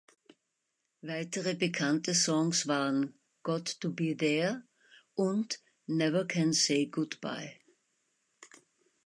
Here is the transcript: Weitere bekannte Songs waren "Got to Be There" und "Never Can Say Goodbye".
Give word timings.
Weitere 1.03 1.53
bekannte 1.53 2.15
Songs 2.15 2.67
waren 2.67 3.19
"Got 3.43 3.67
to 3.81 3.89
Be 3.91 4.15
There" 4.17 4.63
und 5.13 5.59
"Never 5.85 6.25
Can 6.25 6.53
Say 6.53 6.87
Goodbye". 6.87 7.59